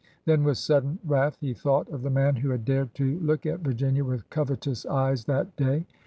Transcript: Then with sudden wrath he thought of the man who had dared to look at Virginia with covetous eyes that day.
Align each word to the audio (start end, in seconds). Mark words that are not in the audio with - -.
Then 0.25 0.43
with 0.43 0.57
sudden 0.57 0.97
wrath 1.05 1.37
he 1.41 1.53
thought 1.53 1.87
of 1.89 2.01
the 2.01 2.09
man 2.09 2.37
who 2.37 2.49
had 2.49 2.65
dared 2.65 2.95
to 2.95 3.19
look 3.19 3.45
at 3.45 3.59
Virginia 3.59 4.03
with 4.03 4.27
covetous 4.31 4.83
eyes 4.87 5.25
that 5.25 5.55
day. 5.55 5.85